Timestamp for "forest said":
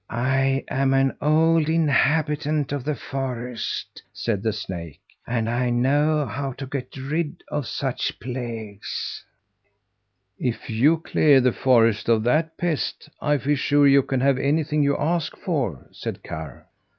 2.95-4.41